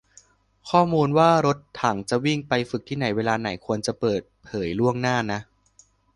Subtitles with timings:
[0.69, 5.39] ข้อมูลว่ารถถังจะวิ่งไปฝึกที่ไหนเวลาไหน ควรจะเปิดเผยล่วงหน้านะ